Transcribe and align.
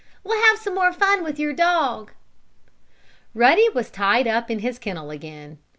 "We'll 0.23 0.41
have 0.47 0.57
some 0.57 0.73
more 0.73 0.91
fun 0.91 1.23
with 1.23 1.37
your 1.37 1.53
dog." 1.53 2.13
Ruddy 3.35 3.69
was 3.69 3.91
tied 3.91 4.27
up 4.27 4.49
in 4.49 4.57
his 4.57 4.79
kennel 4.79 5.11
again. 5.11 5.59